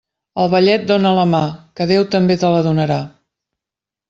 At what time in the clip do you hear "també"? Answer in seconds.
2.17-2.39